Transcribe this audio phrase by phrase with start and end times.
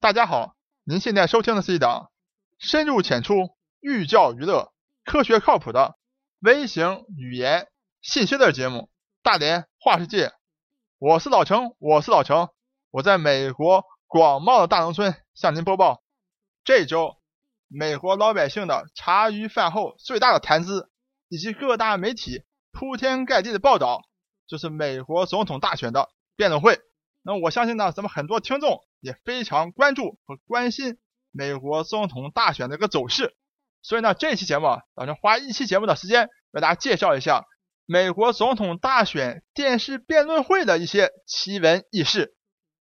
[0.00, 0.54] 大家好，
[0.84, 2.12] 您现在收听的是一档
[2.56, 4.72] 深入浅出、寓教于乐、
[5.04, 5.98] 科学靠谱的
[6.38, 7.66] 微型语言
[8.00, 8.78] 信息类节目
[9.24, 10.28] 《大连话世界》。
[11.00, 12.50] 我是老程，我是老程，
[12.92, 16.00] 我在美国广袤的大农村向您播报。
[16.62, 17.16] 这周，
[17.66, 20.92] 美国老百姓的茶余饭后最大的谈资，
[21.28, 24.02] 以及各大媒体铺天盖地的报道，
[24.46, 26.80] 就是美国总统大选的辩论会。
[27.22, 30.98] 那我相信呢，咱们很多听众也非常关注和关心
[31.30, 33.36] 美国总统大选的一个走势，
[33.82, 37.44] 所以呢，这期节目打算花一期节目的时间为大家介绍一下
[37.84, 42.34] 美国总统大选电视辩论会的一些奇闻异事。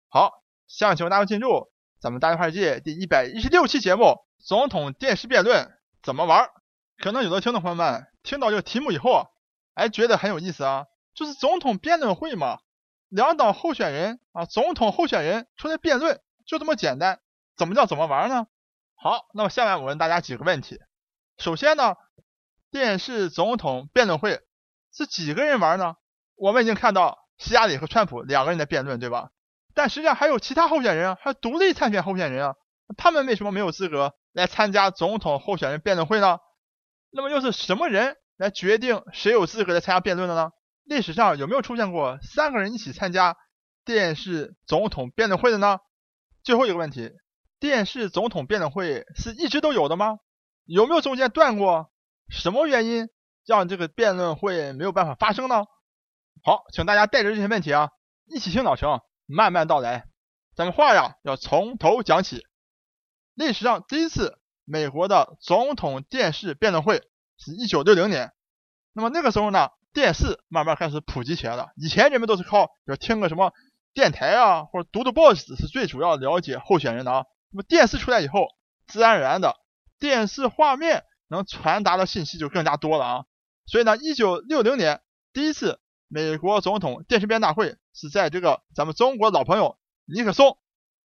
[0.07, 0.31] 好，
[0.67, 1.67] 下面请大家进入
[1.99, 6.49] 咱们大话界第一百一十六期节目：总统电视辩论怎么玩？
[6.97, 9.27] 可能有的听众朋友们听到这个题目以后，
[9.73, 12.59] 哎，觉得很有意思啊，就是总统辩论会嘛。
[13.09, 17.19] 两党候选人啊，总统候选人出来辩论，就这么简单。
[17.55, 18.47] 怎么叫怎么玩呢？
[18.95, 20.79] 好，那么下面我问大家几个问题。
[21.37, 21.95] 首先呢，
[22.69, 24.41] 电视总统辩论会
[24.93, 25.95] 是几个人玩呢？
[26.35, 29.31] 我们已经看到希拉里和川普两个人的辩论，对吧？
[29.73, 32.55] 但实际上还有其他候选人啊，还有独立参选候选人啊，
[32.97, 36.39] 他们为什么没有资格来参加总统候选人辩论会呢？
[37.09, 40.51] 那么又是什么人来决定谁有资格来参加辩论的呢？
[40.87, 43.35] 历史上有没有出现过三个人一起参加
[43.83, 45.79] 电视总统辩论会的呢？
[46.43, 47.11] 最后一个问题，
[47.59, 50.19] 电视总统辩论会是一直都有的吗？
[50.63, 51.91] 有没有中间断过？
[52.29, 53.09] 什么原因
[53.45, 55.65] 让这个辩论会没有办法发生呢？
[56.41, 57.89] 好，请大家带着这些问题啊，
[58.25, 60.07] 一起听老程慢慢道来。
[60.55, 62.45] 咱们话呀要从头讲起。
[63.33, 67.03] 历史上第一次美国的总统电视辩论会
[67.37, 68.31] 是一九六零年，
[68.93, 69.69] 那么那个时候呢？
[69.93, 71.69] 电视慢慢开始普及起来了。
[71.75, 73.51] 以前人们都是靠，比如听个什么
[73.93, 77.25] 电台啊，或者读读报纸是最主要了解候选人的啊。
[77.51, 78.47] 那么电视出来以后，
[78.85, 79.55] 自然而然的，
[79.97, 83.25] 电视画面能传达的信息就更加多了啊。
[83.65, 85.01] 所以呢，一九六零年
[85.33, 90.57] 第一次美国总统电视辩大会是在这个咱们中国老朋友尼克松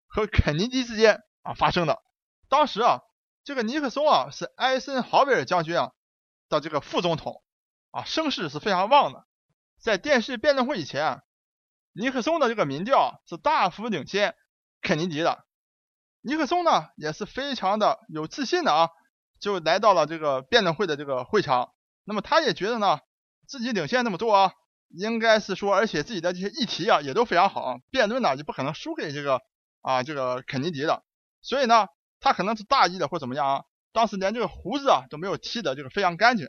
[0.07, 2.01] 和肯尼迪之间啊发生的。
[2.49, 3.03] 当时啊，
[3.45, 5.93] 这个尼克松啊是艾森豪威尔将军啊
[6.49, 7.43] 的这个副总统。
[7.91, 9.25] 啊，声势是非常旺的。
[9.81, 11.23] 在电视辩论会以前啊，
[11.93, 14.35] 尼克松的这个民调是大幅领先
[14.83, 15.45] 肯尼迪的。
[16.21, 18.91] 尼克松呢也是非常的有自信的啊，
[19.41, 21.73] 就来到了这个辩论会的这个会场。
[22.05, 23.01] 那么他也觉得呢，
[23.47, 24.53] 自己领先那么多啊，
[24.89, 29.41] 应该是说，而且自己的这些议题啊也都非常好，辩论呢就不可能输给这个
[29.81, 31.05] 啊这个肯尼迪的。
[31.41, 31.87] 所以呢，
[32.21, 36.49] 他可能是大意的或怎么样啊，当时连这个胡子啊都没有剃的这个非常干净。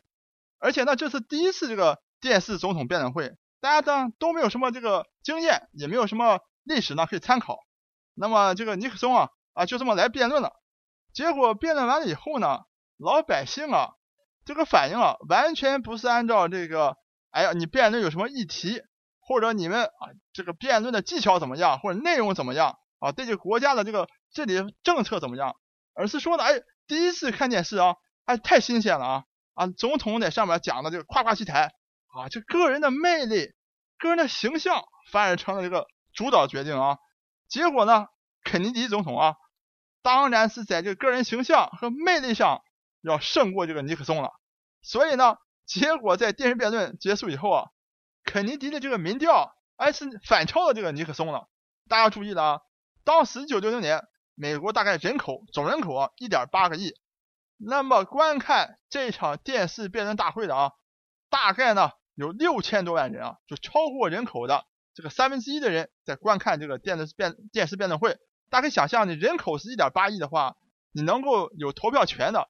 [0.60, 7.60] 而且呢，这是第一次这个电视总统辩论会，大家呢都没有什么这个经验，也没有什么历史呢可以参考。
[8.14, 10.52] 那么这个尼克松啊啊就这么来辩论了，
[11.14, 12.60] 结果辩论完了以后呢，
[12.98, 13.92] 老百姓啊
[14.44, 16.98] 这个反应啊完全不是按照这个，
[17.32, 18.82] 哎呀你辩论有什么议题，
[19.22, 25.56] 或者你们啊这个辩论的技巧怎么样，或者内容怎么样啊，对这个国家的这个治理政策怎么样，
[25.94, 27.96] 而是说的，哎第一次看电视啊，
[28.26, 29.24] 哎太新鲜了啊。
[29.54, 31.72] 啊，总统在上面讲的这个夸夸其谈
[32.08, 33.54] 啊，就个人的魅力、
[33.98, 36.98] 个人的形象反而成了这个主导决定啊。
[37.48, 38.08] 结果呢，
[38.44, 39.36] 肯尼迪总统啊，
[40.02, 42.62] 当然是在这个个人形象和魅力上
[43.02, 44.32] 要胜过这个尼克松了。
[44.82, 47.66] 所以呢，结果在电视辩论结束以后啊，
[48.24, 51.48] 肯尼迪的这个民调哎是反超了这个尼克松了。
[51.88, 52.60] 大家注意了啊，
[53.04, 54.04] 当时一九六零年，
[54.36, 56.94] 美国大概人口总人口啊一点八个亿。
[57.62, 60.72] 那么观看这场电视辩论大会的啊，
[61.30, 68.18] 大概呢有六千多万人啊，就超过人口的这个三分之一的人在观看这个电视辩电视辩论会。
[68.50, 70.56] 大家可以想象，你人口是一点八亿的话，
[70.92, 72.50] 你能够有投票权的，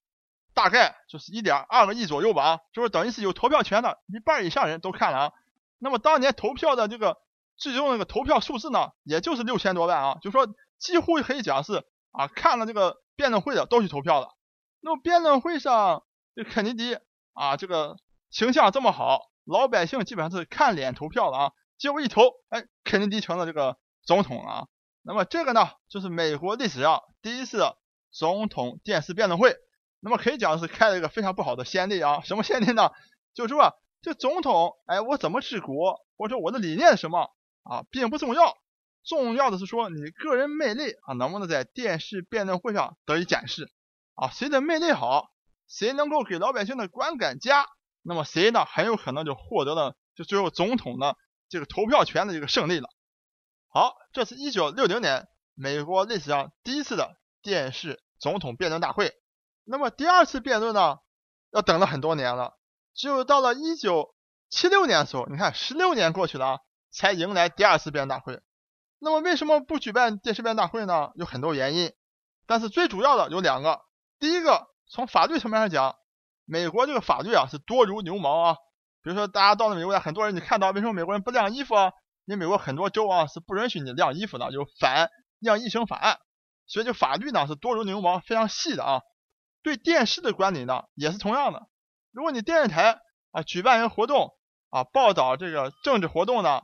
[0.53, 5.31] 大概就是一点二个亿左右吧啊，就是等于是有投票权的一半以上人都看了啊。
[5.79, 7.17] 那么当年投票的这个
[7.57, 10.47] 最终那个投票数字呢，也就是六千多万啊，就说
[10.77, 14.35] 几乎可以讲是啊看了这个辩论会的都去投票了。
[14.81, 16.03] 那么辩论会上，
[16.35, 16.97] 这肯尼迪
[17.33, 17.97] 啊，这个
[18.29, 21.51] 形象这么好，老百姓基本上是看脸投票了啊。
[21.77, 24.67] 结果一投，哎，肯尼迪成了这个总统了啊。
[25.01, 27.63] 那么这个呢，就是美国历史上第一次
[28.11, 29.55] 总统电视辩论会。
[30.01, 32.21] 那么可以讲是开了一个非常不好的先例啊。
[32.21, 32.91] 什么先例呢？
[33.33, 37.31] 就是说，这总统，哎，我怎么治国，或者我的理念是什么
[37.63, 38.57] 啊，并不重要，
[39.03, 43.71] 重要的是说你个人魅力啊，能不能在电视辩论会上得以展示。
[44.19, 45.31] 啊，谁的魅力好，
[45.65, 47.65] 谁能够给老百姓的观感佳，
[48.01, 51.15] 那么谁呢，很有可能就获得了就最后总统的
[51.47, 52.89] 这个投票权的这个胜利了。
[53.69, 59.13] 好，这是一九六零年美国历史上第一次的电视总统辩论大会。
[59.63, 60.97] 那么第二次辩论呢，
[61.51, 62.57] 要等了很多年了，
[62.93, 64.13] 只有到了一九
[64.49, 66.59] 七六年的时候，你看十六年过去了，
[66.91, 68.41] 才迎来第二次辩论大会。
[68.99, 71.11] 那么为什么不举办电视辩论大会呢？
[71.15, 71.93] 有很多原因，
[72.47, 73.87] 但是最主要的有两个。
[74.19, 75.95] 第一个，从法律层面上讲，
[76.45, 78.55] 美国这个法律啊是多如牛毛啊。
[79.01, 81.91] 比如说大家到了美国来，很多人你看到为什么美国人不晾衣服啊？
[82.25, 86.19] 因为美国很多州啊是不允许你晾衣服的，有反晾衣绳法案，
[86.67, 89.01] 所以这法律呢是多如牛毛，非常细的啊。
[89.63, 91.67] 对电视的管理呢，也是同样的。
[92.11, 92.99] 如果你电视台
[93.31, 94.33] 啊举办一个活动
[94.69, 96.61] 啊，报道这个政治活动呢，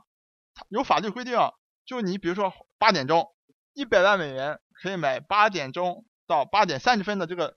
[0.68, 1.38] 有法律规定，
[1.86, 3.34] 就你比如说八点钟，
[3.72, 7.56] 一百万美元可以买八点钟到八点三十分的这个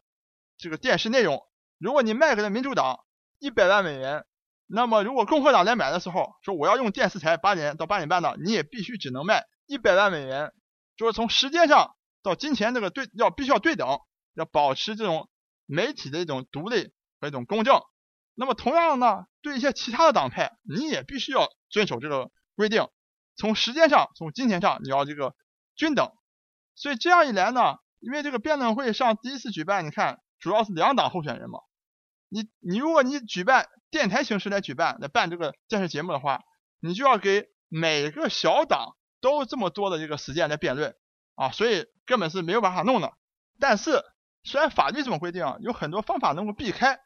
[0.57, 1.41] 这个电视内容。
[1.77, 2.99] 如果你卖给了民主党
[3.39, 4.25] 一百万美元，
[4.67, 10.53] 那么如果共和党来买的时候说我要用电视台八点到八点半的，你也必须只能卖一百万美元，
[10.97, 13.99] 就是从时间上到金钱这个对要必须要对等。
[14.35, 15.27] 要保持这种
[15.65, 17.81] 媒体的一种独立和一种公正。
[18.35, 22.87] 那么同样呢，对一些其他的党派，你也必须要遵守这个规定。
[23.35, 25.35] 从时间上，从金钱上，你要这个
[25.75, 26.13] 均等。
[26.75, 31.59] 所以这样一来呢，因为这个辩论会上第一次举办，你看主要是两党候选人嘛。
[32.29, 36.41] 你你如果你举办电台形式来举办来办这个电视节目的话，
[36.79, 40.95] 你就要给每个小党都这么多的这个时间来辩论
[41.35, 43.13] 啊，所以根本是没有办法弄的。
[43.59, 44.03] 但是
[44.43, 46.99] 虽然法律这么规定，有很多方法能够避开，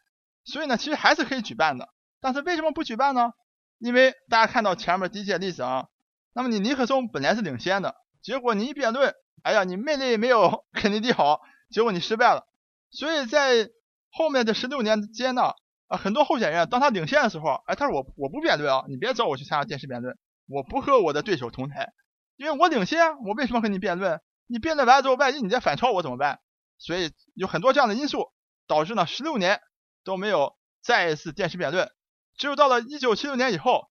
[0.43, 1.89] 所以呢，其实还是可以举办的。
[2.19, 3.31] 但是为什么不举办呢？
[3.79, 5.87] 因为大家看到前面第一届例子啊，
[6.33, 12.47] 那么你尼克松本来是领先的，结果你一辩论，哎呀，你魅力没有肯尼迪好，结果你失败了。
[12.91, 13.69] 所以在
[14.11, 15.55] 后面的十六年间呢，
[15.87, 21.91] 啊，很多候选人当他领先的时候，哎，他说我我不辩论啊，你别找我去参加电视辩论，我不和我的对手同台，
[22.35, 24.21] 因为我领先，我为什么和你辩论？
[24.47, 26.41] 你辩论完了之后，万一你再反超我怎么办？
[26.77, 28.31] 所以有很多这样的因素，
[28.67, 29.61] 导致呢十六年
[30.03, 31.89] 都没有再一次电视辩论，
[32.37, 33.89] 只有到了一九七六年以后，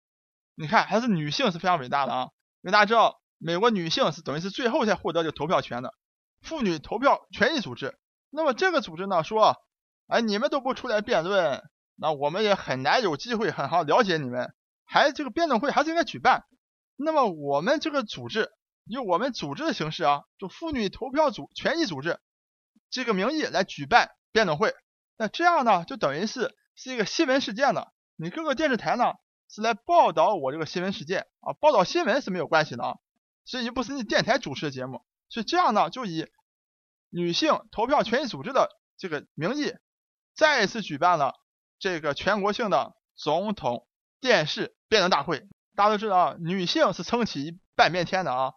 [0.54, 2.30] 你看还是女性是非常伟大的啊，
[2.60, 5.92] 因为大家知道美国女性是等于是最后才获得这个投票权的，
[6.40, 7.98] 妇女投票权益组织。
[8.30, 9.56] 那么这个组织呢说，
[10.06, 11.62] 哎你们都不出来辩论，
[11.96, 14.54] 那我们也很难有机会很好了解你们，
[14.84, 16.44] 还这个辩论会还是应该举办。
[16.96, 18.52] 那么我们这个组织
[18.84, 22.20] 以我们组织的形式啊，就妇女投票组权益组织。
[22.90, 24.74] 这个名义来举办辩论会，
[25.16, 27.92] 那这样呢，就等于是是一个新闻事件了。
[28.16, 29.14] 你各个电视台呢
[29.48, 32.96] 是来报道我这个新闻事件啊，报道新闻是没有关系的啊，
[33.44, 35.02] 所以就不是电台主持的节目。
[35.28, 36.26] 所以这样呢，就以
[37.10, 38.68] 女性投票权益组织的
[38.98, 39.74] 这个名义，
[40.34, 41.34] 再一次举办了
[41.78, 43.86] 这个全国性的总统
[44.20, 45.48] 电视辩论大会。
[45.74, 48.52] 大家都知道啊，女性是撑起一半边天的啊。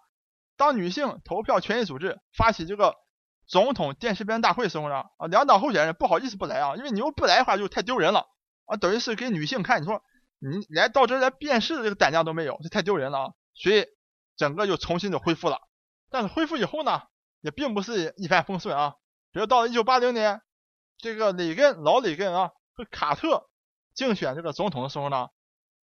[0.57, 2.95] 当女性投票权益组织发起这个。
[3.47, 8.25] 总统电视辩论大会的时候呢，啊，两党候选人不好意思不来啊，因为你又不来的话就太丢人了
[8.65, 10.01] 啊，等于是给女性看，你说
[10.39, 13.85] 你来到这来辩试的这个胆量都没有，这太丢人了啊，所以
[14.37, 15.59] 整个就重新就恢复了。
[16.09, 17.01] 但是恢复以后呢，
[17.41, 18.95] 也并不是一帆风顺啊。
[19.31, 20.41] 比如到了一九八零年，
[20.97, 23.49] 这个里根老里根啊和卡特
[23.93, 25.29] 竞选这个总统的时候呢，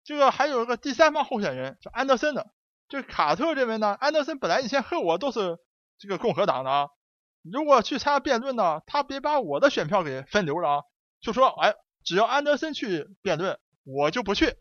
[0.03, 2.51] 这个还有一个第三方候选人叫安德森的，
[2.87, 5.57] 这个卡特认为呢，安德森本来以前和我都是
[5.97, 6.89] 这个共和党的啊。
[7.43, 10.81] 如果去参加辩论呢，他别把我的选票给分流了啊！
[11.19, 14.55] 就说，哎，只要安德森去辩论，我就不去。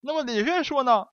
[0.00, 1.06] 那么里根说呢，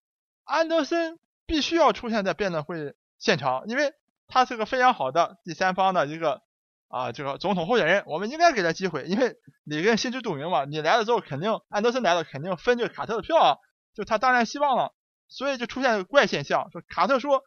[0.43, 3.93] 安德森必须要出现在辩论会现场，因为
[4.27, 6.43] 他是个非常好的第三方的一个
[6.89, 9.05] 啊这个总统候选人，我们应该给他机会。
[9.05, 13.57] 因为里根心知肚明嘛，你来了之后，肯定安德森来了，肯定分这个卡特的票啊，
[13.95, 14.93] 就他当然希望了，
[15.27, 17.43] 所以就出现个怪现象，说卡特说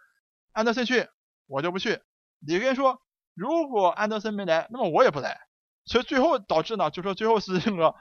[0.53, 1.07] 安德森去，
[1.47, 2.01] 我就不去。
[2.41, 3.01] 里根说。
[3.33, 5.41] 如果安德森没来，那么我也不来，
[5.87, 7.95] 所以最后导致呢，就说最后是这个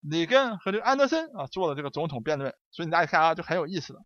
[0.00, 3.98] 里根和这个安德森啊做了这个总统辩论，所以大家看啊就很有意思的。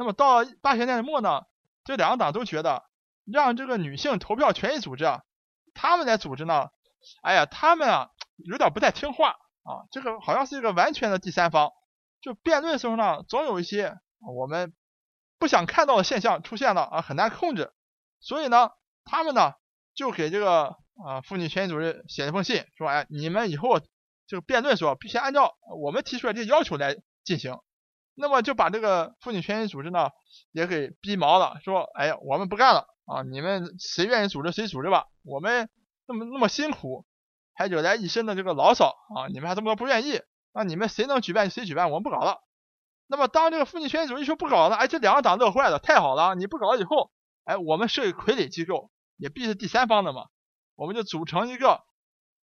[0.00, 1.42] 那么到八十年代末呢，
[1.84, 2.84] 这两个党都觉得
[3.30, 5.24] 让这个女性投票权益组织啊，
[5.74, 6.70] 他们来组织呢，
[7.20, 11.72] 哎呀，他们啊有点不太听话啊，这个好像是一个完全的第三方，
[12.22, 13.98] 就辩论的时候呢，总有一些
[14.36, 14.72] 我们
[15.38, 17.70] 不想看到的现象出现了啊，很难控制，
[18.20, 18.70] 所以呢，
[19.04, 19.52] 他们呢。
[19.92, 23.80] 就给这个啊妇女权益组织写了封信，说哎，你们以后
[24.26, 27.58] 这个辩论时候必须按照我们提出来这些要求来进行。
[28.20, 30.10] 那么就把这个妇女权益组织呢
[30.52, 35.70] 也给逼毛了，说哎呀，我们不干了啊，你们谁愿意组织谁组织吧，我们
[36.06, 37.06] 那么那么辛苦，
[37.54, 40.20] 还惹来一身的这个牢骚啊，你们还这么多不愿意，
[40.52, 42.42] 那你们谁能举办谁举办，我们不搞了。
[43.06, 47.10] 那么当这个妇女权益组织说不搞了，哎，这两个党乐坏了，太好了，你不搞了以后。
[47.44, 50.26] 哎，我们设立傀儡机构，也必是第三方的嘛，
[50.76, 51.82] 我们就组成一个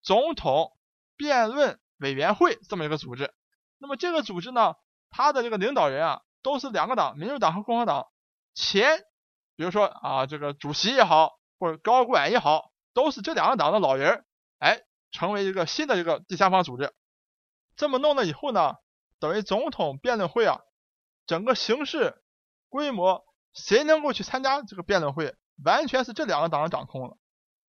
[0.04, 0.74] 总统
[1.16, 3.34] 辩论委员会这么一个组织。
[3.80, 4.76] 那么这个组织呢，
[5.12, 8.08] 他的这个领导人啊，都是两个党，民主党和共和党
[8.56, 8.98] 前，
[9.56, 14.26] 比如说啊，这个主席也好，或者高管也好，都是这两个党的老人，
[14.58, 16.94] 哎，成为一个新的一个第三方组织。
[17.76, 18.76] 这么弄了以后呢，
[19.20, 20.60] 等于总统辩论会啊，
[21.26, 22.22] 整个形式
[22.70, 27.18] 规模，谁能够去参加这个辩论会，完全是这两个党掌控了。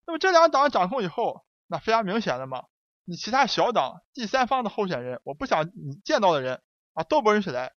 [0.06, 2.64] 那么这两个党掌控以后，那非常明显的嘛，
[3.04, 6.62] 你其他小党第三方的候选人，我不想你见到的人
[6.94, 7.72] 啊，都不允许来。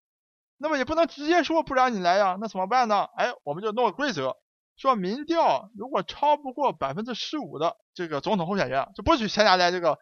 [0.58, 3.08] 那么也不能直接说不让你来呀，那怎么办呢？
[3.16, 4.38] 哎，我们就弄个规则，
[4.78, 10.00] 说民调如果超不过百分之十五的这个总统候选人，就不许参加来这个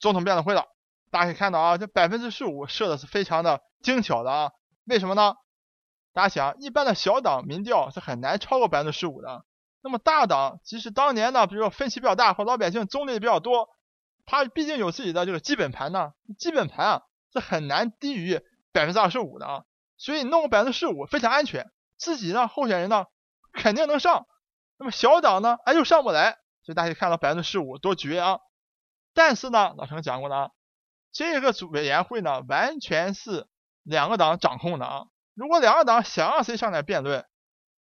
[0.00, 0.66] 总统辩论会了。
[1.10, 4.50] 大家可以看到啊，这百分之十五设的是非常的精巧的啊。
[4.86, 5.34] 为什么呢？
[6.12, 9.44] 大家想，一般的小党民调是很难超过百分之十五的。
[9.82, 13.68] 那么大党，即使当年呢，比如说分歧比较大，或老百姓中立比较多，
[14.26, 17.02] 他毕竟有自己的这个基本盘呢，基本盘啊
[17.32, 18.40] 是很难低于
[18.72, 19.64] 百分之二十五的啊。
[19.96, 23.06] 所以弄个百分之十五非常安全，自己呢候选人呢
[23.52, 24.26] 肯定能上。
[24.76, 28.40] 那么小党呢，哎又上不来，所以大家看到百分之十五多绝啊。
[29.14, 30.50] 但是呢，老陈讲过的啊，
[31.12, 33.46] 这个组委员会呢完全是
[33.84, 35.04] 两个党掌控的啊。
[35.34, 37.26] 如果两个党想让谁上来辩论，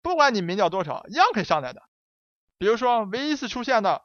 [0.03, 1.83] 不管你民调多少，一样可以上来的。
[2.59, 4.03] 比如说唯一一次出现的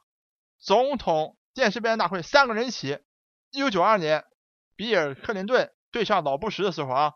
[0.58, 2.98] 总统电视辩论大会，三个人一起，
[3.50, 4.24] 一九九二年
[4.76, 7.12] 比尔克林顿对上老布什的时候啊，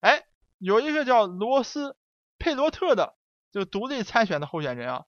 [0.00, 0.22] 哎。
[0.60, 1.96] 有一个叫罗斯
[2.36, 3.14] 佩罗特的
[3.52, 5.04] 就独立参选的候选人啊，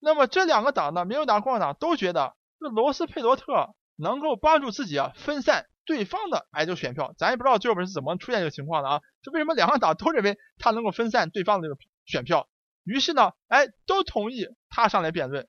[0.00, 12.48] 那么这两个党呢，民主党、共和党都觉得这罗斯佩罗特能够帮助自己啊分散对方的哎这个选票，咱也不知道最后边是怎么出现这个情况的啊，就为什么两个党都认为他能够分散对方的这个选票，
[12.82, 15.46] 于是呢，哎都同意他上来辩论，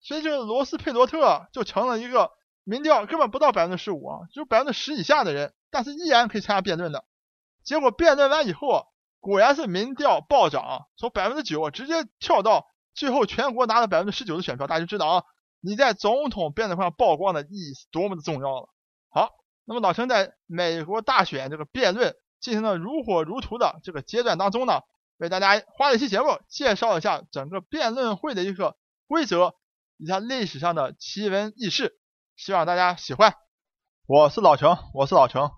[0.00, 2.30] 所以这个罗斯佩罗特就成了一个
[2.64, 7.04] 民调根本不到百分之十五啊，就百分之十以下的人，但是依然可以参加辩论的。
[7.64, 8.86] 结果辩论完以后，
[9.20, 15.24] 果然是民调暴涨，从百分之九直接跳到最后全国拿了百分之十九的选票，大家就知道啊，
[15.60, 18.68] 你在总统辩论会上曝光的意义是多么的重要了。
[19.10, 19.30] 好，
[19.64, 24.80] 那么老陈在美国大选这个辩论进行的如火如荼的这个阶段当中呢，
[25.18, 28.76] 为大家花了一期节目介绍一下整个辩论会的一个
[29.08, 29.54] 规则，
[29.98, 31.98] 以及历史上的奇闻异事，
[32.36, 33.34] 希望大家喜欢。
[34.06, 35.57] 我是老程，我是老程。